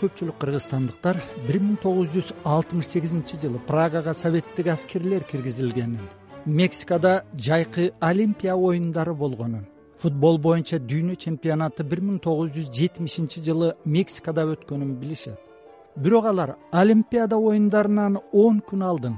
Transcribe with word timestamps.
көпчүлүк 0.00 0.40
кыргызстандыктар 0.42 1.20
бир 1.48 1.60
миң 1.60 1.76
тогуз 1.82 2.08
жүз 2.14 2.32
алтымыш 2.44 2.90
сегизинчи 2.94 3.38
жылы 3.42 3.60
прагага 3.68 4.14
советтик 4.14 4.72
аскерлер 4.74 5.24
киргизилгенин 5.30 6.08
мексикада 6.46 7.24
жайкы 7.36 7.92
олимпия 8.00 8.54
оюндары 8.54 9.14
болгонун 9.14 9.66
футбол 10.04 10.38
боюнча 10.38 10.78
дүйнө 10.78 11.16
чемпионаты 11.16 11.84
бир 11.90 12.02
миң 12.04 12.18
тогуз 12.24 12.50
жүз 12.56 12.70
жетимишинчи 12.78 13.42
жылы 13.44 13.74
мексикада 13.84 14.44
өткөнүн 14.52 14.96
билишет. 15.00 15.38
Бирок 15.96 16.26
алар 16.26 16.56
олимпиада 16.72 17.36
оюндарынан 17.36 18.18
он 18.32 18.60
күн 18.68 18.82
алдын 18.82 19.16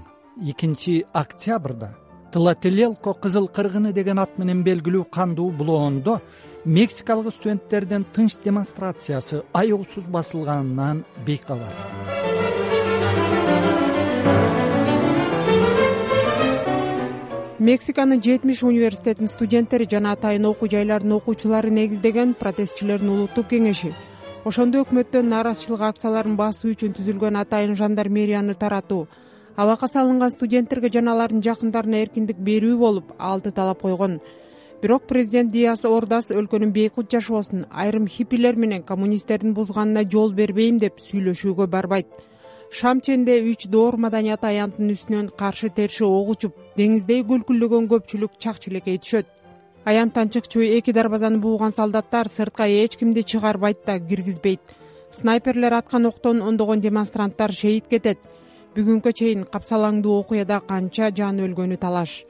экинчи 0.50 1.04
октябрда 1.12 1.94
тлателелко 2.32 3.14
кызыл 3.14 3.48
кыргыны 3.48 3.92
деген 3.92 4.18
ат 4.18 4.38
менен 4.38 4.62
белгилүү 4.62 5.06
кандуу 5.10 5.50
булоондо 5.50 6.20
мексикалык 6.66 7.32
студенттердин 7.32 8.04
тынч 8.12 8.32
демонстрациясы 8.44 9.44
аеосуз 9.52 10.04
басылганынан 10.04 11.04
бейкабар 11.24 11.74
мексиканын 17.60 18.20
жетимиш 18.20 18.64
университетинин 18.64 19.28
студенттери 19.28 19.86
жана 19.88 20.10
атайын 20.16 20.46
окуу 20.46 20.68
жайларынын 20.68 21.12
окуучулары 21.18 21.70
негиздеген 21.70 22.34
протестчилердин 22.34 23.10
улуттук 23.10 23.46
кеңеши. 23.52 23.92
Ошондо 24.44 24.82
өкмөттөн 24.82 25.30
нааразычылык 25.30 25.84
акцияларын 25.90 26.34
басуу 26.36 26.72
үчүн 26.74 26.96
түзүлгөн 26.98 27.38
атайын 27.44 27.76
жандармерияны 27.78 28.54
таратуу 28.58 29.06
абакка 29.56 29.86
салынган 29.86 30.34
студенттерге 30.34 30.90
жана 30.98 31.14
алардын 31.14 31.46
жакындарына 31.46 32.02
эркиндик 32.02 32.42
берүү 32.42 32.76
болуп 32.78 33.14
алты 33.18 33.52
талап 33.52 33.86
койгон 33.86 34.18
бирок 34.82 35.06
президент 35.06 35.50
диас 35.52 35.84
ордас 35.84 36.30
өлкөнүн 36.30 36.72
бейкут 36.72 37.10
жашоосун 37.10 37.64
айрым 37.70 38.06
хиппилер 38.06 38.56
менен 38.56 38.82
коммунисттердин 38.82 39.54
бузганына 39.54 40.04
жол 40.04 40.32
бербейм 40.32 40.78
деп 40.78 41.00
сүйлөшүүгө 41.00 41.66
барбайт. 41.66 42.06
Шамченде 42.70 43.38
үч 43.40 43.68
доор 43.72 43.96
маданият 43.96 44.44
аянтынын 44.44 44.92
үстүнөн 44.92 45.30
каршы 45.38 45.70
терши 45.70 46.04
ок 46.04 46.34
учуп 46.34 46.54
деңиздей 46.76 47.24
күлкүлдөгөн 47.24 47.88
көпчүлүк 47.88 48.38
чак 48.38 48.60
чилекей 48.60 48.98
түшөт. 48.98 49.26
Аянттан 49.86 50.28
чыкчу 50.28 50.60
эки 50.60 50.92
дарбазаны 50.92 51.38
бууган 51.38 51.72
солдаттар 51.72 52.28
сыртка 52.28 52.66
эч 52.66 52.96
кимди 52.96 53.22
чыгарбайт 53.22 53.84
да 53.86 53.98
киргизбейт. 53.98 54.60
Снайперлер 55.12 55.72
аткан 55.72 56.06
октон 56.06 56.42
ондогон 56.42 56.80
демонстранттар 56.80 57.52
шейит 57.52 57.86
кетет. 57.86 58.18
Бүгүнкү 58.74 59.12
чейин 59.12 59.44
капсалаңдуу 59.44 60.18
окуяда 60.20 60.60
канча 60.60 61.08
жан 61.14 61.40
өлгөнү 61.40 61.78
талаш 61.78 62.26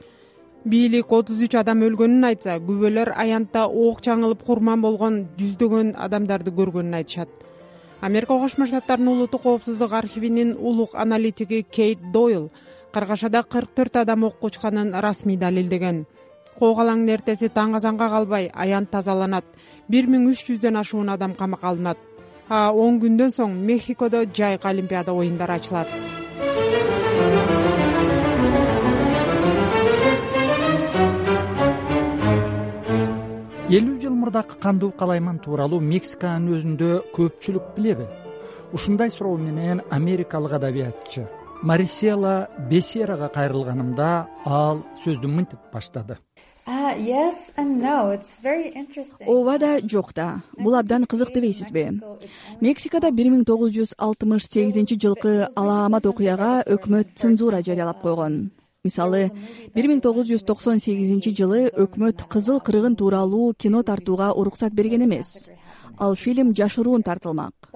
бийлик 0.67 1.11
отуз 1.11 1.39
үч 1.45 1.55
адам 1.55 1.83
өлгөнүн 1.87 2.25
айтса 2.27 2.57
күбөлөр 2.59 3.13
аянтта 3.15 3.65
ок 3.67 4.01
чаңылып 4.03 4.43
курман 4.47 4.81
болгон 4.83 5.19
жүздөгөн 5.39 5.93
адамдарды 6.05 6.51
көргөнүн 6.57 6.97
айтышат. 6.99 7.29
Америка 8.01 8.37
кошмо 8.37 8.67
штаттарынын 8.67 9.13
улуттук 9.13 9.43
коопсуздук 9.43 9.93
архивинин 9.93 10.55
улук 10.59 10.95
аналитиги 10.95 11.63
кейт 11.63 12.11
дойл 12.13 12.49
каргашада 12.93 13.43
кырк 13.43 13.71
төрт 13.75 13.97
адам 14.01 14.23
окко 14.23 14.47
учканын 14.47 14.93
расмий 14.93 15.37
далилдеген. 15.37 16.05
Кок 16.59 16.79
алаңдын 16.83 17.13
эртеси 17.15 17.49
таң 17.53 17.77
азанга 17.77 18.09
калбай 18.09 18.51
аянт 18.53 18.91
тазаланат. 18.91 19.45
Бир 19.87 20.07
миң 20.07 20.27
үч 20.31 20.43
жүздөн 20.49 20.79
ашуун 20.81 21.09
адам 21.09 21.33
камакка 21.33 21.69
алынат. 21.69 21.97
А 22.49 22.71
он 22.71 22.99
күндөн 22.99 23.31
соң 23.31 23.57
мехикодо 23.65 24.25
жайкы 24.25 24.69
олимпиада 24.69 25.13
оюндары 25.13 25.59
ачылат 25.59 26.16
элүү 33.67 33.97
жыл 33.99 34.13
мурдакы 34.15 34.55
кандуу 34.63 34.93
калайман 34.95 35.41
тууралуу 35.43 35.81
мексиканын 35.83 36.53
өзүндө 36.55 36.91
көпчүлүк 37.15 37.73
билеби. 37.75 38.05
Ушундай 38.71 39.11
суроо 39.11 39.35
менен 39.37 39.81
америкалык 39.91 40.53
адабиятчы 40.55 41.25
марисела 41.61 42.47
бесерага 42.69 43.27
кайрылганымда 43.27 44.27
ал 44.45 44.83
сөздү 45.03 45.27
мынтип 45.27 45.59
баштады. 45.73 46.15
Ооба 49.27 49.57
да 49.59 49.79
жок 49.83 50.13
да. 50.15 50.41
Бул 50.57 50.75
абдан 50.75 51.03
кызык 51.03 51.33
дебейсизби 51.33 51.99
мексикада 52.61 53.11
бир 53.11 53.27
миң 53.33 53.43
тогуз 53.43 53.71
жүз 53.75 53.95
алтымыш 53.97 54.47
сегизинчи 54.47 54.95
жылкы 54.95 55.49
алаамат 55.55 56.05
окуяга 56.05 56.63
өкмөт 56.63 57.15
цензура 57.15 57.61
жарыялап 57.61 58.01
койгон 58.01 58.51
мисалы 58.87 59.21
бир 59.75 59.91
миң 59.91 60.01
тогуз 60.01 60.31
жүз 60.31 60.47
токсон 60.47 60.79
сегизинчи 60.79 61.35
жылы 61.35 61.67
өкмөт 61.85 62.25
кызыл 62.31 62.59
кыргын 62.59 62.95
тууралуу 62.95 63.53
кино 63.53 63.83
тартууга 63.83 64.31
уруксат 64.33 64.73
берген 64.73 65.05
эмес. 65.05 65.49
Ал 65.99 66.15
фильм 66.15 66.53
жашыруун 66.55 67.03
тартылмак 67.03 67.67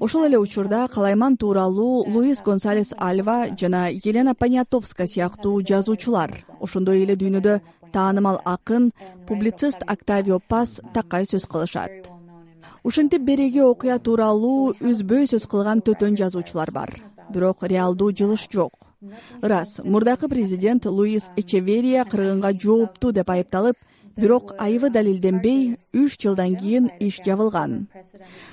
ошол 0.00 0.24
эле 0.26 0.38
учурда 0.38 0.88
калайман 0.88 1.36
тууралуу 1.36 2.04
луис 2.12 2.42
гонсалес 2.42 2.90
альва 2.98 3.46
жана 3.60 3.88
елена 3.90 4.34
понятовская 4.34 5.06
сыяктуу 5.06 5.62
жазуучулар. 5.68 6.30
Ошондой 6.60 7.02
эле 7.02 7.14
дүйнөдө 7.16 7.60
таанымал 7.92 8.40
акын 8.44 8.92
публицист 9.26 9.80
октавио 9.86 10.38
пас 10.48 10.80
такай 10.94 11.24
сөз 11.24 11.46
кылышат. 11.46 11.90
Ушинтип 12.84 13.22
береги 13.22 13.60
окуя 13.60 13.98
тууралуу 13.98 14.74
үзбөй 14.80 15.26
сөз 15.26 15.46
кылган 15.50 15.82
төтөн 15.82 16.16
жазуучулар 16.16 16.70
бар. 16.70 16.90
Бирок 17.32 17.62
реалдуу 17.62 18.12
жылыш 18.12 18.48
жок 18.50 18.87
ырас 19.42 19.78
мурдакы 19.84 20.28
президент 20.28 20.84
луис 20.86 21.30
эчеверия 21.36 22.04
кыргынга 22.04 22.52
жооптуу 22.52 23.12
деп 23.12 23.30
айыпталып 23.30 23.76
бирок 24.16 24.54
айыбы 24.58 24.90
далилденбей 24.90 25.76
үч 25.92 26.18
жылдан 26.18 26.56
кийин 26.56 26.90
иш 26.98 27.20
жабылган. 27.24 27.86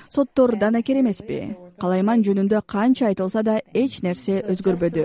Соттор 0.08 0.56
данакер 0.56 1.00
эмеспи. 1.00 1.56
Калайман 1.80 2.22
жөнүндө 2.22 2.62
канча 2.66 3.08
айтылса 3.08 3.42
да 3.42 3.58
эч 3.74 4.02
нерсе 4.02 4.38
өзгөрбөдү. 4.46 5.04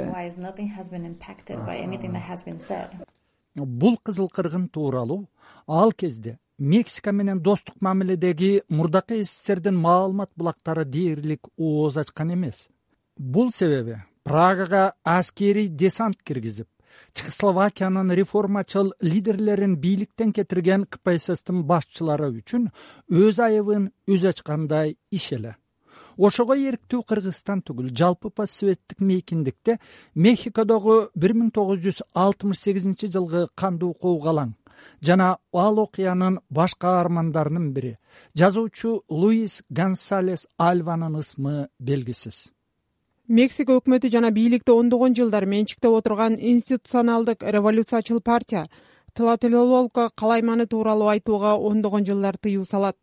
Бул 3.55 3.97
кызыл 3.97 4.29
кыргын 4.29 4.69
тууралуу 4.69 5.27
ал 5.67 5.91
кезде 5.91 6.37
мексика 6.57 7.11
менен 7.11 7.41
достук 7.41 7.81
мамиледеги 7.81 8.61
мурдакы 8.69 9.25
сссрдин 9.25 9.75
маалымат 9.75 10.29
булактары 10.35 10.85
дээрлик 10.85 11.49
ооз 11.57 11.97
ачкан 11.97 12.33
эмес. 12.33 12.69
Бул 13.17 13.51
себеби 13.51 13.97
прагага 14.23 14.93
аскерий 15.03 15.67
десант 15.67 16.21
киргизип 16.23 16.67
чехословакиянын 17.13 18.11
реформачыл 18.11 18.93
лидерлерин 19.01 19.75
бийликтен 19.77 20.31
кетирген 20.33 20.85
кпсстин 20.85 21.63
башчылары 21.71 22.29
үчүн 22.37 22.69
өз 23.23 23.41
айыбын 23.47 23.89
өзү 24.07 24.31
ачкандай 24.33 24.95
иш 25.11 25.31
эле 25.37 25.55
ошого 26.17 26.55
эриктүү 26.55 27.01
кыргызстан 27.09 27.63
түгүл 27.67 27.91
жалпы 27.97 28.29
постсоветтик 28.29 29.01
мейкиндикте 29.01 29.79
мехикодогу 30.15 30.97
бир 31.15 31.33
миң 31.33 31.51
тогуз 31.57 31.81
жүз 31.85 32.03
алтымыш 32.25 32.61
сегизинчи 32.61 33.11
жылкы 33.15 33.47
кандуу 33.55 33.93
коогалаң 34.05 34.55
жана 35.01 35.37
ал 35.65 35.79
окуянын 35.85 36.39
баш 36.49 36.75
каармандарынын 36.75 37.73
бири 37.75 37.97
жазуучу 38.37 39.03
луис 39.09 39.61
гонсалес 39.69 40.47
альванын 40.57 41.19
ысмы 41.23 41.67
белгисиз 41.79 42.51
мексика 43.31 43.77
өкмөтү 43.79 44.09
жана 44.11 44.29
бийликти 44.35 44.73
ондогон 44.75 45.13
жылдар 45.15 45.45
менчиктеп 45.47 45.93
отурган 45.95 46.33
институционалдык 46.35 47.45
революциячыл 47.55 48.19
партия 48.19 48.65
тлателололко 49.15 50.09
калайманы 50.21 50.65
тууралуу 50.67 51.07
айтууга 51.07 51.53
ондогон 51.55 52.05
жылдар 52.05 52.35
тыюу 52.37 52.65
салат. 52.65 52.97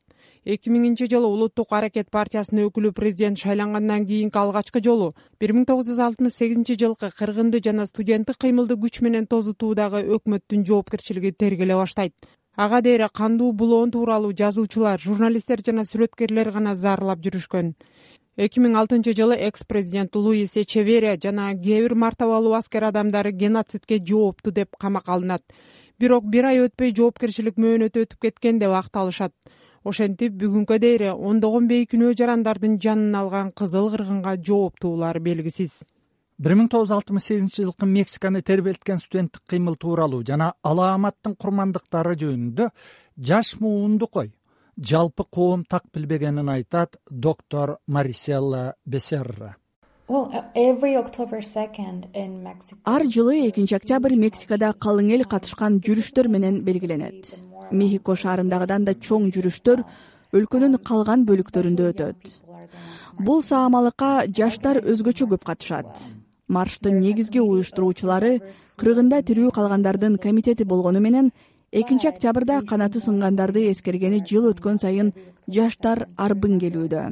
Эки 0.45 0.69
миңинчи 0.69 1.09
жылы 1.09 1.29
улуттук 1.33 1.73
аракет 1.73 2.11
партиясынын 2.11 2.69
өкүлү 2.69 2.93
президент 2.93 3.41
шайлангандан 3.41 4.05
кийинки 4.07 4.37
алгачкы 4.37 4.83
жолу 4.85 5.15
бир 5.41 5.55
миң 5.57 5.65
тогуз 5.65 5.89
жүз 5.89 6.01
алтымыш 6.07 6.37
сегизинчи 6.37 6.77
жылкы 6.77 7.11
кыргынды 7.19 7.61
жана 7.65 7.87
студенттик 7.87 8.37
кыймылды 8.37 8.77
күч 8.77 9.01
менен 9.05 9.27
тозутуудагы 9.27 10.05
өкмөттүн 10.17 10.65
жоопкерчилиги 10.69 11.33
тергеле 11.33 11.77
баштайт. 11.77 12.13
Ага 12.57 12.83
дейре 12.83 13.09
кандуу 13.09 13.53
булоон 13.53 13.91
тууралуу 13.91 14.33
жазуучулар 14.37 15.01
журналисттер 15.01 15.65
жана 15.65 15.85
сүрөткерлер 15.89 16.53
гана 16.53 16.75
зарлап 16.75 17.21
жүрүшкөн 17.25 17.75
эки 18.39 18.61
миң 18.63 18.77
алтынчы 18.79 19.13
жылы 19.19 19.35
экс 19.49 19.65
президент 19.67 20.15
луис 20.15 20.55
эчеверия 20.57 21.17
жана 21.19 21.51
кээ 21.59 21.83
бир 21.83 21.95
мартабалуу 21.99 22.55
аскер 22.55 22.85
адамдары 22.87 23.33
геноцидке 23.33 23.99
жооптуу 23.99 24.53
деп 24.53 24.77
камакка 24.79 25.13
алынат. 25.15 25.43
Бирок 25.99 26.25
бир 26.25 26.47
ай 26.53 26.61
өтпөй 26.63 26.95
жоопкерчилик 26.95 27.59
мөөнөтү 27.59 28.07
өтүп 28.07 28.23
кеткен 28.23 28.61
деп 28.63 28.77
акталышат. 28.79 29.35
Ошентип 29.83 30.39
бүгүнкү 30.39 30.79
дейре 30.79 31.11
ондогон 31.13 31.67
бейкүнөө 31.67 32.15
жарандардын 32.15 32.79
жанын 32.79 33.19
алган 33.19 33.51
кызыл 33.51 33.91
кыргынга 33.91 34.37
жооптуулар 34.39 35.19
белгисиз. 35.19 35.83
бир 36.39 36.55
миң 36.55 36.69
тогуз 36.71 36.89
жүз 36.89 36.95
алтымыш 36.95 37.25
сегизинчи 37.25 37.65
жылкы 37.67 37.87
мексиканы 37.87 38.43
тербелткен 38.43 39.01
студенттик 39.03 39.43
кыймыл 39.51 39.75
тууралуу 39.75 40.23
жана 40.23 40.53
алааматтын 40.63 41.35
курмандыктары 41.35 42.15
жөнүндө 42.15 42.69
жаш 43.19 43.57
муунду 43.59 44.07
кой 44.07 44.31
жалпы 44.79 45.25
коом 45.25 45.65
так 45.65 45.85
билбегенин 45.93 46.49
айтат 46.49 46.97
доктор 47.11 47.79
мариселла 47.87 48.75
бесерра. 48.87 49.57
Ар 52.85 53.03
жылы 53.05 53.49
экинчи 53.49 53.75
октябрь 53.75 54.15
мексикада 54.17 54.73
калың 54.73 55.11
эл 55.17 55.25
катышкан 55.25 55.81
жүрүштөр 55.81 56.29
менен 56.29 56.63
белгиленет. 56.65 57.41
Мехико 57.71 58.17
шаарындагыдан 58.17 58.85
да 58.85 58.95
чоң 58.95 59.29
жүрүштөр 59.35 59.85
өлкөнүн 60.33 60.79
калган 60.85 61.27
бөлүктөрүндө 61.27 61.91
өтөт. 61.93 62.41
Бул 63.19 63.43
саамалыкка 63.43 64.31
жаштар 64.31 64.81
өзгөчө 64.81 65.29
көп 65.35 65.45
катышат. 65.45 65.91
Марштын 66.49 67.01
негизги 67.01 67.41
уюштуруучулары 67.45 68.39
кыргында 68.81 69.21
тирүү 69.21 69.51
калгандардын 69.53 70.17
комитети 70.17 70.65
болгону 70.65 71.01
менен 71.01 71.33
экинчи 71.73 72.09
октябрда 72.09 72.63
канаты 72.63 73.01
сынгандарды 73.01 73.71
эскергени 73.71 74.23
жыл 74.29 74.51
өткөн 74.53 74.79
сайын 74.81 75.13
жаштар 75.47 76.07
арбын 76.17 76.59
келүүдө. 76.63 77.03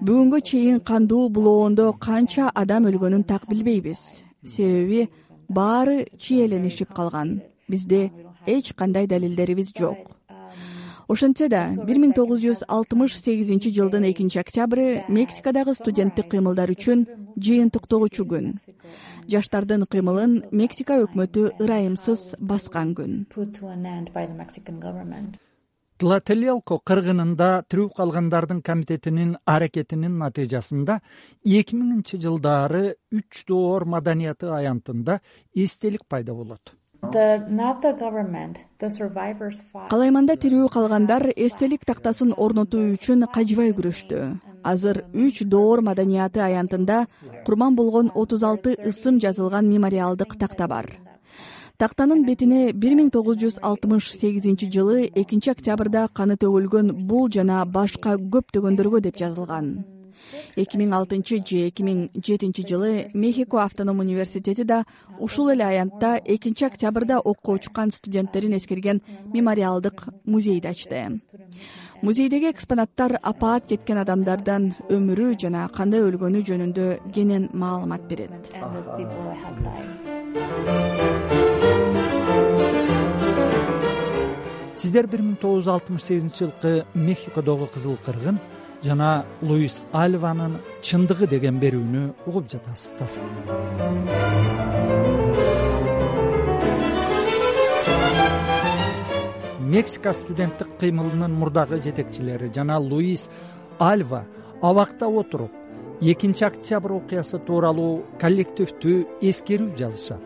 Бүгүнгө 0.00 0.40
чейин 0.48 0.80
кандуу 0.80 1.28
булоондо 1.28 1.92
канча 2.06 2.50
адам 2.54 2.88
өлгөнүн 2.90 3.24
так 3.24 3.46
билбейбиз. 3.48 4.24
Себеби 4.44 5.08
баары 5.48 6.06
чиеленишип 6.18 6.92
калган. 6.92 7.40
Бизде 7.68 8.10
эч 8.46 8.72
кандай 8.74 9.06
далилдерибиз 9.06 9.72
жок 9.78 10.10
ошентсе 11.08 11.48
да 11.52 11.62
бир 11.86 12.00
миң 12.00 12.14
тогуз 12.16 12.40
жүз 12.44 12.64
алтымыш 12.68 13.16
сегизинчи 13.20 13.72
жылдын 13.76 14.06
экинчи 14.10 14.40
октябры 14.40 15.04
мексикадагы 15.08 15.74
студенттик 15.74 16.30
кыймылдар 16.32 16.72
үчүн 16.74 17.06
жыйынтыктоочу 17.36 18.26
күн. 18.30 18.52
Жаштардын 19.30 19.86
кыймылын 19.90 20.36
мексика 20.52 20.98
өкмөтү 21.04 21.48
ырайымсыз 21.60 22.34
баскан 22.40 22.94
күн. 22.98 23.24
Тлателелко 25.94 26.80
кыргынында 26.90 27.48
тирүү 27.70 27.92
калгандардын 27.96 28.62
комитетинин 28.66 29.36
аракетинин 29.46 30.16
натыйжасында 30.18 30.98
эки 31.60 31.78
миңинчи 31.78 32.18
жылдары 32.24 32.96
үч 33.14 33.44
доор 33.46 33.86
маданияты 33.86 34.50
аянтында 34.50 35.20
эстелик 35.54 36.02
пайда 36.10 36.34
болот 36.34 36.74
калайманда 39.90 40.36
тирүү 40.36 40.68
калгандар 40.76 41.28
эстелик 41.36 41.84
тактасын 41.84 42.34
орнотуу 42.36 42.82
үчүн 42.94 43.26
кажыбай 43.34 43.72
күрөштү 43.76 44.20
азыр 44.64 45.04
үч 45.12 45.44
доор 45.44 45.82
маданияты 45.82 46.40
аянтында 46.40 47.06
курман 47.46 47.76
болгон 47.76 48.10
отуз 48.14 48.42
алты 48.42 48.76
ысым 48.90 49.20
жазылган 49.20 49.68
мемориалдык 49.68 50.36
такта 50.38 50.68
бар. 50.68 50.90
Тактанын 51.78 52.24
бетине 52.24 52.72
бир 52.72 52.94
миң 52.98 53.10
тогуз 53.10 53.36
жүз 53.42 53.58
алтымыш 53.70 54.12
сегизинчи 54.14 54.70
жылы 54.70 55.08
экинчи 55.14 55.50
октябрда 55.50 56.06
каны 56.14 56.36
төгүлгөн 56.38 56.94
бул 57.08 57.28
жана 57.28 57.64
башка 57.66 58.14
көптөгөндөргө 58.36 59.02
деп 59.08 59.18
жазылган 59.18 59.93
эки 60.56 60.78
миң 60.80 60.94
алтынчы 60.98 61.40
же 61.44 61.68
эки 61.68 61.82
миң 61.82 62.08
жетинчи 62.14 62.66
жылы 62.68 63.10
мехико 63.14 63.62
автоном 63.62 64.00
университети 64.00 64.62
да 64.62 64.84
ушул 65.18 65.50
эле 65.50 65.64
аянтта 65.64 66.20
экинчи 66.24 66.64
октябрда 66.64 67.18
окко 67.20 67.52
учкан 67.52 67.90
студенттерин 67.90 68.56
эскерген 68.56 69.02
мемориалдык 69.32 70.06
музейди 70.24 70.66
ачты. 70.66 71.20
Музейдеги 72.02 72.50
экспонаттар 72.50 73.18
апаат 73.22 73.66
кеткен 73.66 73.98
адамдардан 74.02 74.74
өмүрү 74.92 75.38
жана 75.40 75.68
кандай 75.72 76.02
өлгөнү 76.04 76.42
жөнүндө 76.44 76.88
кенен 77.14 77.48
маалымат 77.52 78.04
берет. 78.10 78.52
Сиздер 84.76 85.06
бир 85.08 85.22
миң 85.24 85.38
тогуз 85.40 85.64
жүз 85.64 85.72
алтымыш 85.78 86.04
сегизинчи 86.04 86.44
жылкы 86.44 86.74
мехикодогу 86.92 87.70
кызыл 87.72 87.96
кыргын 88.04 88.36
жана 88.84 89.24
луис 89.40 89.80
альванын 89.92 90.58
чындыгы 90.84 91.26
деген 91.30 91.56
берүүнү 91.62 92.02
угуп 92.28 92.50
жатасыздар. 92.52 93.08
Мексика 99.74 100.12
студенттик 100.12 100.76
кыймылынын 100.80 101.32
мурдагы 101.32 101.80
жетекчилери 101.82 102.52
жана 102.54 102.78
луис 102.78 103.30
альва 103.78 104.26
абакта 104.60 105.08
отуруп 105.08 105.50
экинчи 106.00 106.44
октябрь 106.44 106.92
окуясы 107.00 107.40
тууралуу 107.46 108.04
коллективдүү 108.20 109.24
эскерүү 109.30 109.72
жазышат. 109.78 110.20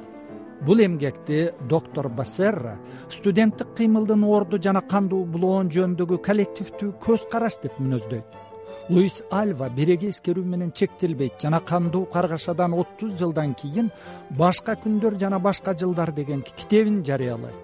Бул 0.67 0.83
эмгекти 0.83 1.53
доктор 1.71 2.09
бассерра 2.09 2.75
студенттик 3.09 3.77
кыймылдын 3.79 4.25
орду 4.27 4.59
жана 4.59 4.83
кандуу 4.83 5.23
булоон 5.25 5.71
жөнүндөгү 5.71 6.19
коллективдүү 6.27 6.93
көз 7.07 7.31
караш 7.31 7.61
деп 7.63 7.79
мүнөздөйт 7.79 8.48
луис 8.89 9.23
альва 9.31 9.69
биреги 9.69 10.09
эскерүү 10.09 10.45
менен 10.49 10.71
чектелбейт 10.73 11.43
жана 11.43 11.61
кандуу 11.61 12.07
каргашадан 12.13 12.73
отуз 12.73 13.13
жылдан 13.21 13.55
кийин 13.55 13.91
башка 14.31 14.77
күндөр 14.85 15.19
жана 15.21 15.39
башка 15.39 15.75
жылдар 15.75 16.13
деген 16.13 16.43
китебин 16.43 17.05
жарыялайт. 17.05 17.61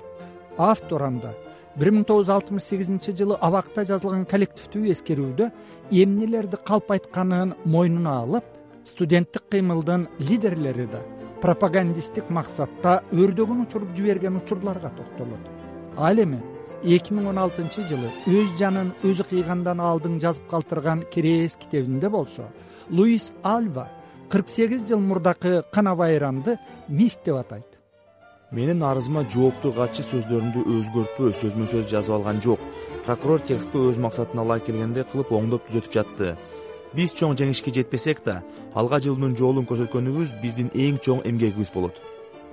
Автор 0.59 1.03
анда 1.03 1.33
бир 1.77 1.91
миң 1.91 2.05
тогуз 2.05 2.27
жүз 2.29 2.35
алтымыш 2.35 2.69
сегизинчи 2.69 3.17
жылы 3.17 3.39
абакта 3.41 3.87
жазылган 3.89 4.27
коллективдүү 4.29 4.93
эскерүүдө 4.93 5.51
эмнелерди 5.91 6.61
калп 6.65 6.93
айтканын 6.99 7.55
мойнуна 7.65 8.21
алып 8.21 8.45
студенттик 8.85 9.49
кыймылдын 9.51 10.09
лидерлери 10.21 10.87
да 10.93 11.01
пропагандисттик 11.41 12.29
максатта 12.31 13.03
өрдөгүн 13.13 13.65
учуруп 13.67 13.97
жиберген 13.97 14.37
учурларга 14.37 14.93
токтолот. 14.97 15.49
Ал 15.97 16.19
эми 16.19 16.41
эки 16.85 17.15
миң 17.17 17.31
он 17.33 17.39
алтынчы 17.41 17.87
жылы 17.89 18.11
өз 18.29 18.53
жанын 18.61 18.93
өзү 19.09 19.25
кыйгандан 19.31 19.81
алдын 19.81 20.19
жазып 20.21 20.47
калтырган 20.51 21.05
кирээс 21.13 21.57
китебинде 21.57 22.11
болсо 22.13 22.51
луис 22.91 23.33
альва 23.43 23.89
кырк 24.29 24.49
сегиз 24.49 24.87
жыл 24.89 25.01
мурдакы 25.01 25.65
кана 25.73 25.95
байрамды 25.97 26.59
миф 26.89 27.17
деп 27.25 27.37
атайт. 27.37 27.67
Менин 28.51 28.83
арызыма 28.83 29.25
жоопту 29.33 29.73
катчы 29.73 30.05
сөздөрүмдү 30.05 30.65
өзгөртпөө 30.77 31.33
сөзмө 31.41 31.67
сөз 31.73 31.89
жазып 31.91 32.15
алган 32.19 32.43
жок. 32.45 32.61
Прокурор 33.07 33.41
текстти 33.41 33.81
өз 33.81 33.99
максатына 33.99 34.45
ылайык 34.45 34.69
келгендей 34.69 35.09
кылып 35.11 35.33
оңдоп 35.33 35.67
түзөтүп 35.69 35.93
жатты. 35.97 36.35
Биз 36.95 37.17
чоң 37.19 37.35
жеңишке 37.41 37.75
жетпесек 37.75 38.23
да 38.25 38.43
алга 38.75 39.01
жылуунун 39.01 39.35
жолун 39.35 39.67
көрсөткөнүбүз 39.67 40.37
биздин 40.43 40.71
эң 40.75 41.01
чоң 41.03 41.25
эмгегибиз 41.27 41.73
болот 41.75 41.99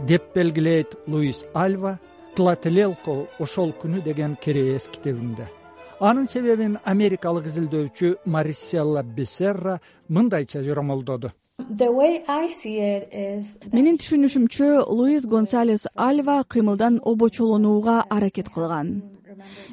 деп 0.08 0.34
белгилейт 0.36 0.96
луис 1.08 1.46
альва 1.54 2.00
тлателелко 2.36 3.28
ошол 3.40 3.74
күнү 3.82 4.04
деген 4.04 4.38
кирээс 4.44 4.88
китебинде 4.94 5.48
анын 6.00 6.28
себебин 6.28 6.78
америкалык 6.94 7.46
изилдөөчү 7.52 8.16
мариселла 8.26 9.04
бессерра 9.04 9.80
мындайча 10.10 10.64
жоромолдоду 10.68 11.32
менин 13.78 13.98
түшүнүшүмчө 14.02 14.70
луис 14.98 15.28
гонсалес 15.34 15.88
альва 15.96 16.38
кыймылдан 16.44 17.00
обочолонууга 17.06 18.02
аракет 18.10 18.50
кылган. 18.50 19.04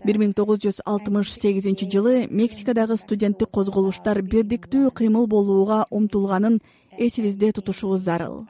Бир 0.04 0.18
миң 0.20 0.34
тогуз 0.36 0.60
жүз 0.64 0.82
алтымыш 0.84 1.32
сегизинчи 1.32 1.88
жылы 1.94 2.26
мексикадагы 2.30 2.96
студенттик 3.00 3.50
козголуштар 3.50 4.20
бирдиктүү 4.22 4.92
кыймыл 5.00 5.26
болууга 5.26 5.86
умтулганын 5.90 6.60
эсибизде 6.98 7.52
тутушубуз 7.52 8.04
зарыл 8.04 8.46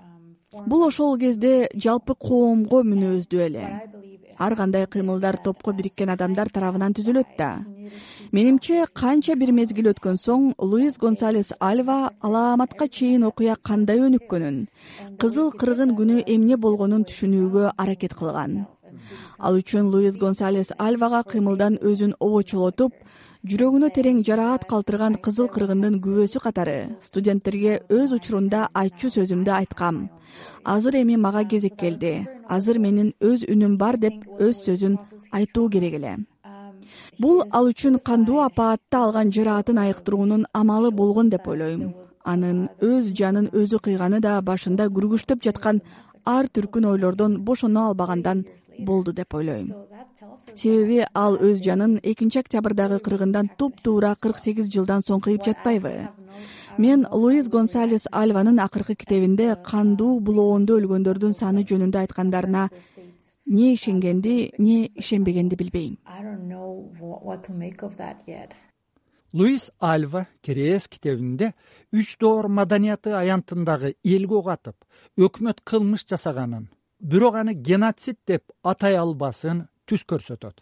бул 0.67 0.87
ошол 0.87 1.19
кезде 1.21 1.69
жалпы 1.75 2.15
коомго 2.15 2.83
мүнөздүү 2.91 3.41
эле 3.47 3.65
ар 4.39 4.55
кандай 4.57 4.87
кыймылдар 4.87 5.37
топко 5.45 5.73
бириккен 5.73 6.11
адамдар 6.15 6.49
тарабынан 6.49 6.95
түзүлөт 6.95 7.37
да. 7.39 7.51
Менимче 8.33 8.87
канча 8.95 9.35
бир 9.37 9.53
мезгил 9.53 9.91
өткөн 9.93 10.19
соң 10.21 10.53
луис 10.59 10.99
гонсалес 10.99 11.53
альва 11.61 12.13
алааматка 12.21 12.89
чейин 12.89 13.25
окуя 13.31 13.57
кандай 13.63 14.01
өнүккөнүн 14.07 14.67
кызыл 15.21 15.53
кыргын 15.61 15.95
күнү 15.99 16.25
эмне 16.27 16.57
болгонун 16.57 17.07
түшүнүүгө 17.09 17.73
аракет 17.77 18.15
кылган. 18.15 18.67
Ал 19.39 19.59
үчүн 19.61 19.91
луис 19.93 20.19
гонсалес 20.19 20.73
альвага 20.79 21.23
кыймылдан 21.23 21.79
өзүн 21.91 22.15
обочолотуп 22.21 22.93
жүрөгүнө 23.49 23.89
терең 23.97 24.19
жараат 24.29 24.65
калтырган 24.69 25.15
кызыл 25.25 25.47
кыргындын 25.53 25.95
күбөсү 26.05 26.41
катары 26.45 26.79
студенттерге 27.07 27.79
өз 27.99 28.13
учурунда 28.17 28.67
айтчу 28.81 29.09
сөзүмдү 29.15 29.53
айткам. 29.59 30.09
Азыр 30.65 30.99
эми 31.01 31.17
мага 31.17 31.45
кезек 31.49 31.79
келди. 31.81 32.27
Азыр 32.49 32.79
менин 32.79 33.15
өз 33.21 33.47
үнүм 33.49 33.79
бар 33.81 33.97
деп 33.97 34.27
өз 34.39 34.61
сөзүн 34.67 34.99
айтуу 35.33 35.69
керек 35.71 35.97
эле 36.01 36.19
бул 37.19 37.43
ал 37.51 37.71
үчүн 37.71 37.99
кандуу 38.05 38.43
апаатты 38.45 38.97
алган 39.01 39.33
жараатын 39.33 39.81
айыктыруунун 39.85 40.47
амалы 40.53 40.91
болгон 40.91 41.31
деп 41.31 41.49
ойлойм. 41.49 41.95
Анын 42.25 42.69
өз 42.85 43.13
жанын 43.19 43.49
өзү 43.53 43.81
кыйганы 43.85 44.21
да 44.21 44.41
башында 44.43 44.87
күргүчтөп 44.93 45.43
жаткан 45.47 45.81
ар 46.25 46.47
түркүн 46.47 46.87
ойлордон 46.93 47.41
бошоно 47.49 47.89
албагандан 47.89 48.45
болду 48.79 49.13
деп 49.13 49.35
ойлойм. 49.35 49.75
Себеби 50.55 51.05
ал 51.15 51.37
өз 51.37 51.61
жанын 51.65 52.01
экинчи 52.03 52.39
октябрдагы 52.39 52.99
кыргындан 53.01 53.51
туптуура 53.59 54.17
кырк 54.21 54.39
сегиз 54.39 54.71
жылдан 54.73 55.01
соң 55.01 55.21
кыйып 55.21 55.45
жатпайбы. 55.45 56.09
мен 56.79 57.07
луис 57.11 57.49
гонсалес 57.49 58.07
альванын 58.13 58.61
акыркы 58.61 58.95
китебинде 58.95 59.57
кандуу 59.71 60.21
булоондо 60.21 60.79
өлгөндөрдүн 60.79 61.35
саны 61.35 61.65
жөнүндө 61.71 61.99
айткандарына 62.05 62.69
не 63.59 63.73
ишенгенди 63.75 64.53
не 64.59 64.77
ишенбегенди 65.03 65.59
билбейм 65.59 65.99
луис 69.33 69.71
альва 69.81 70.27
кирээс 70.41 70.89
китебинде 70.89 71.53
үч 71.93 72.17
доор 72.21 72.49
маданияты 72.49 73.11
аянтындагы 73.23 73.97
элге 74.05 74.35
ок 74.41 74.49
атып 74.57 74.77
өкмөт 75.27 75.65
кылмыш 75.65 76.07
жасаганын 76.07 76.69
бирок 77.01 77.35
аны 77.35 77.55
геноцид 77.55 78.19
деп 78.27 78.45
атай 78.63 78.97
албасын 78.97 79.67
түз 79.87 80.05
көрсөтөт. 80.05 80.61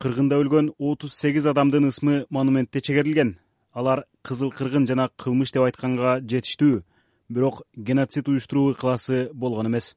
Кыргында 0.00 0.38
өлгөн 0.40 0.72
отуз 0.78 1.14
сегиз 1.14 1.46
адамдын 1.46 1.88
ысмы 1.88 2.26
монументте 2.30 2.80
чегерилген. 2.80 3.36
Алар 3.72 4.06
кызыл 4.22 4.50
кыргын 4.50 4.86
жана 4.86 5.10
кылмыш 5.16 5.52
деп 5.52 5.62
айтканга 5.62 6.20
жетиштүү. 6.20 6.82
Бирок 7.28 7.62
геноцид 7.76 8.28
уюштуруу 8.28 8.72
ыкыласы 8.72 9.30
болгон 9.32 9.68
эмес 9.68 9.94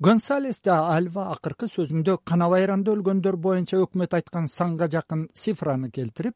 гонсалес 0.00 0.60
да 0.64 0.76
альва 0.94 1.28
акыркы 1.32 1.68
сөзүндө 1.70 2.16
кана 2.26 2.48
байранда 2.50 2.92
өлгөндөр 2.94 3.36
боюнча 3.36 3.78
өкмөт 3.84 4.16
айткан 4.18 4.48
санга 4.50 4.88
жакын 4.90 5.28
цифраны 5.34 5.90
келтирип 5.94 6.34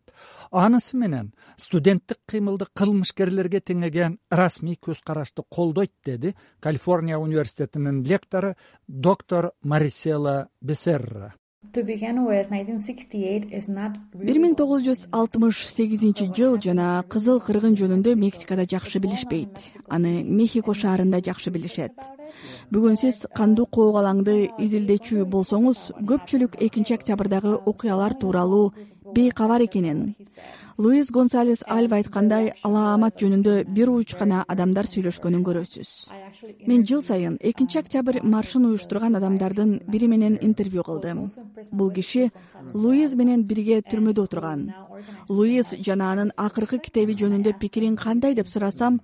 анысы 0.53 0.97
менен 0.97 1.33
студенттик 1.57 2.21
кыймылды 2.31 2.69
кылмышкерлерге 2.79 3.61
теңеген 3.61 4.19
расмий 4.31 4.79
көз 4.79 5.03
карашты 5.05 5.43
колдойт 5.51 5.93
деди 6.05 6.35
калифорния 6.61 7.19
университетинин 7.19 8.05
лектору 8.05 8.55
доктор 8.87 9.53
марисела 9.63 10.49
бесерра 10.61 11.35
бир 14.15 14.39
миң 14.39 14.53
тогуз 14.55 14.85
жүз 14.87 15.01
алтымыш 15.11 15.65
сегизинчи 15.67 16.29
жыл 16.37 16.55
жана 16.63 17.03
кызыл 17.11 17.41
кыргын 17.43 17.75
жөнүндө 17.81 18.15
мексикада 18.15 18.63
жакшы 18.63 19.01
билишпейт. 19.03 19.59
Аны 19.91 20.23
мехико 20.23 20.73
шаарында 20.73 21.19
жакшы 21.19 21.51
билишет. 21.51 21.91
Бүгүн 22.71 22.95
сиз 23.01 23.27
кандуу 23.35 23.67
коогалаңды 23.75 24.37
изилдечү 24.63 25.27
болсоңуз 25.27 25.91
көпчүлүк 25.99 26.61
экинчи 26.63 26.95
октябрдагы 26.95 27.57
окуялар 27.67 28.15
тууралуу 28.15 28.73
бейкабар 29.15 29.63
экенин. 29.63 30.15
Луис 30.79 31.11
гонсалес 31.11 31.65
альва 31.67 31.97
айткандай 31.99 32.53
алаамат 32.63 33.17
жөнүндө 33.19 33.65
бир 33.75 33.91
учкана 33.91 34.45
адамдар 34.47 34.87
сүйлөшкөнүн 34.87 35.43
көрөсүз. 35.43 35.89
Мен 36.67 36.85
жыл 36.87 37.03
сайын 37.03 37.39
экинчи 37.41 37.81
октябрь 37.81 38.21
маршын 38.23 38.69
уюштурган 38.69 39.17
адамдардын 39.19 39.81
бири 39.89 40.07
менен 40.07 40.39
интервью 40.41 40.85
кылдым. 40.85 41.33
Бул 41.73 41.91
киши 41.91 42.31
луис 42.75 43.15
менен 43.15 43.43
бирге 43.43 43.81
түрмөдө 43.83 44.29
отурган. 44.29 44.73
Луис 45.29 45.75
жана 45.81 46.13
анын 46.13 46.31
акыркы 46.37 46.79
китеби 46.79 47.19
жөнүндө 47.19 47.57
пикириң 47.59 47.97
кандай 47.97 48.35
деп 48.35 48.47
сурасам 48.47 49.01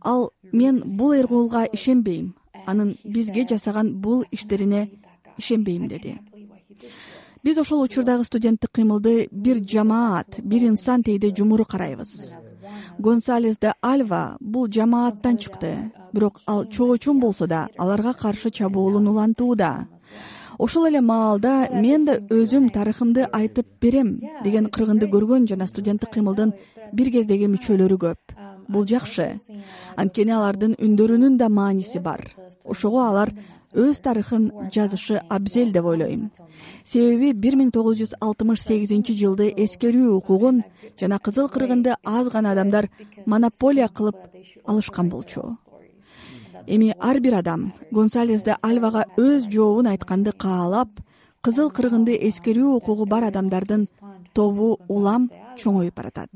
ал 0.00 0.30
мен 0.52 0.80
бул 0.96 1.12
эргуулга 1.12 1.66
ишенбейм. 1.72 2.34
Анын 2.66 2.96
бизге 3.04 3.44
жасаган 3.48 3.92
бул 4.00 4.24
иштерине 4.30 4.88
ишенбейм 5.36 5.88
деди 5.88 6.18
биз 7.44 7.58
ошол 7.58 7.82
учурдагы 7.82 8.24
студенттик 8.24 8.70
кыймылды 8.72 9.28
бир 9.30 9.62
жамаат 9.62 10.40
бир 10.42 10.68
инсан 10.68 11.02
тийде 11.02 11.34
жумуру 11.34 11.64
карайбыз. 11.64 12.34
Гонсалес 12.98 13.58
де 13.58 13.72
альва 13.82 14.36
бул 14.40 14.66
жамааттан 14.66 15.36
чыкты. 15.36 15.92
Бирок 16.12 16.40
ал 16.46 16.66
чоочун 16.66 17.20
болсо 17.20 17.46
да 17.46 17.68
аларга 17.78 18.12
каршы 18.12 18.50
чабуулун 18.50 19.08
улантууда 19.08 19.88
ошол 20.58 20.86
эле 20.86 21.00
маалда 21.00 21.68
мен 21.72 22.04
да 22.04 22.18
өзүм 22.18 22.68
тарыхымды 22.74 23.28
айтып 23.32 23.66
берем 23.80 24.18
деген 24.44 24.66
кыргынды 24.66 25.06
көргөн 25.06 25.46
жана 25.48 25.66
студенттик 25.70 26.10
кыймылдын 26.16 26.52
бир 26.92 27.10
кездеги 27.14 27.46
мүчөлөрү 27.54 27.98
көп. 28.04 28.34
Бул 28.68 28.84
жакшы. 28.84 29.38
Анткени 29.96 30.34
алардын 30.34 30.74
үндөрүнүн 30.76 31.38
да 31.38 31.48
мааниси 31.48 32.02
бар. 32.02 32.26
Ошого 32.64 33.06
алар 33.06 33.32
өз 33.74 34.00
тарыхын 34.00 34.50
жазышы 34.74 35.20
абзел 35.28 35.72
деп 35.72 35.84
ойлойм. 35.84 36.30
Себеби 36.84 37.32
бир 37.32 37.56
миң 37.56 37.70
тогуз 37.70 37.98
жүз 38.00 38.14
алтымыш 38.20 38.62
сегизинчи 38.62 39.14
жылды 39.14 39.52
эскерүү 39.64 40.16
укугун 40.16 40.62
жана 41.00 41.18
кызыл 41.18 41.48
кыргынды 41.48 41.94
аз 42.04 42.28
гана 42.28 42.52
адамдар 42.52 42.88
монополия 43.26 43.88
кылып 43.88 44.16
алышкан 44.64 45.08
болчу. 45.08 45.56
Эми 46.66 46.94
ар 46.98 47.20
бир 47.20 47.34
адам 47.34 47.72
гонсалес 47.90 48.42
де 48.42 48.56
альвага 48.62 49.04
өз 49.16 49.48
жообун 49.48 49.86
айтканды 49.86 50.32
каалап 50.32 50.88
кызыл 51.40 51.70
кыргынды 51.70 52.16
эскерүү 52.28 52.76
укугу 52.76 53.06
бар 53.06 53.24
адамдардын 53.30 53.86
тобу 54.34 54.78
улам 54.88 55.30
чоңоюп 55.56 55.94
баратат 55.94 56.28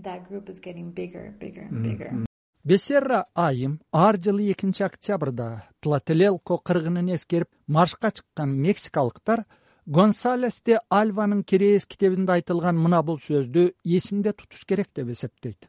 бесерра 2.65 3.25
айым 3.35 3.81
ар 3.93 4.17
жылы 4.23 4.53
экинчи 4.53 4.83
октябрда 4.85 5.65
тлателелко 5.81 6.59
кыргынын 6.59 7.09
эскерип 7.17 7.49
маршка 7.67 8.11
чыккан 8.11 8.55
мексикалыктар 8.55 9.45
гонсалес 9.87 10.63
де 10.65 10.79
альванын 10.89 11.43
кирээз 11.43 11.87
китебинде 11.87 12.33
айтылган 12.33 12.79
мына 12.79 13.03
бул 13.03 13.19
сөздү 13.19 13.73
эсинде 13.85 14.33
тутуш 14.33 14.65
керек 14.65 14.89
деп 14.95 15.09
эсептейт. 15.11 15.69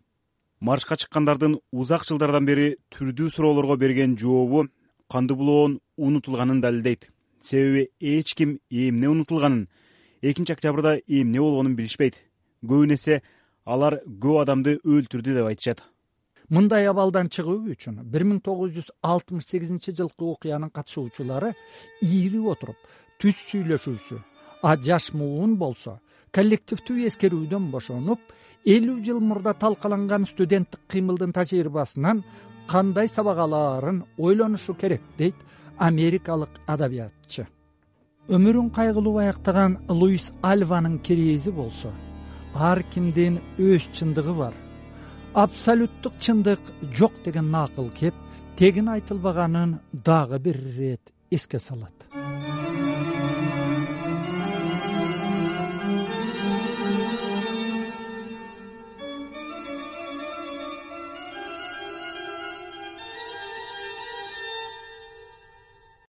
Маршка 0.60 0.96
чыккандардын 0.96 1.58
узак 1.72 2.06
жылдардан 2.06 2.46
бери 2.46 2.78
түрдүү 2.94 3.30
суроолорго 3.30 3.76
берген 3.76 4.16
жообу 4.18 4.68
кандуу 5.10 5.38
булоон 5.38 5.80
унутулганын 5.98 6.62
далилдейт. 6.62 7.10
Себеби 7.42 7.90
эч 8.00 8.36
ким 8.36 8.60
эмне 8.70 9.10
унутулганын 9.10 9.68
экинчи 10.22 10.54
октябрда 10.54 11.00
эмне 11.08 11.42
болгонун 11.42 11.76
билишпейт. 11.76 12.22
Көбүн 12.64 12.94
эсе 12.94 13.24
алар 13.66 14.00
көп 14.06 14.44
адамды 14.44 14.78
өлтүрдү 14.86 15.34
деп 15.34 15.50
айтышат 15.50 15.84
мындай 16.54 16.86
абалдан 16.88 17.30
чыгуу 17.34 17.60
үчүн 17.74 18.04
бир 18.14 18.26
миң 18.30 18.40
тогуз 18.46 18.76
жүз 18.76 18.92
алтымыш 19.12 19.48
сегизинчи 19.50 19.96
жылкы 19.98 20.26
окуянын 20.34 20.70
катышуучулары 20.76 21.54
ийрип 22.02 22.46
отуруп 22.54 22.78
түз 23.22 23.40
сүйлөшүүсү 23.50 24.20
а 24.70 24.76
жаш 24.88 25.12
муун 25.18 25.58
болсо 25.64 25.98
коллективдүү 26.38 27.08
эскерүүдөн 27.10 27.70
бошонуп 27.74 28.22
элүү 28.76 29.00
жыл 29.08 29.20
мурда 29.20 29.54
талкаланган 29.64 30.28
студенттик 30.30 30.86
кыймылдын 30.94 31.34
тажрыйбасынан 31.36 32.24
кандай 32.68 33.10
сабак 33.10 33.42
алаарын 33.46 34.04
ойлонушу 34.18 34.74
керек 34.74 35.02
дейт 35.18 35.36
америкалык 35.78 36.50
адабиятчы. 36.68 37.48
Өмүрүн 38.30 38.70
кайгылуу 38.72 39.18
аяктаган 39.20 39.80
луис 39.90 40.32
альванын 40.42 41.00
кирээзи 41.00 41.52
болсо 41.52 41.92
ар 42.56 42.84
кимдин 42.94 43.42
өз 43.58 43.90
чындыгы 43.98 44.34
бар 44.38 44.54
абсолюттук 45.34 46.14
чындык 46.20 46.60
жок 46.94 47.12
деген 47.26 47.50
накыл 47.52 47.90
кеп 48.00 48.14
тегин 48.58 48.90
айтылбаганын 48.94 49.80
дагы 49.92 50.40
бир 50.40 50.58
ирет 50.58 51.14
эске 51.32 51.60
салат 51.60 52.23